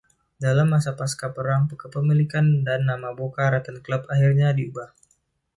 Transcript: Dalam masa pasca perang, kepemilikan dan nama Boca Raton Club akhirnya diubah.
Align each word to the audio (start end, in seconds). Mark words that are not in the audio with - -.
Dalam 0.45 0.67
masa 0.73 0.91
pasca 0.99 1.27
perang, 1.35 1.63
kepemilikan 1.81 2.45
dan 2.67 2.81
nama 2.89 3.09
Boca 3.19 3.43
Raton 3.53 3.77
Club 3.85 4.01
akhirnya 4.13 4.47
diubah. 4.59 4.89